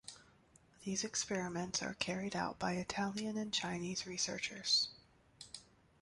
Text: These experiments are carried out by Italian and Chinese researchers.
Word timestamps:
These 0.83 1.03
experiments 1.03 1.83
are 1.83 1.93
carried 1.93 2.35
out 2.35 2.57
by 2.57 2.71
Italian 2.71 3.37
and 3.37 3.53
Chinese 3.53 4.07
researchers. 4.07 4.87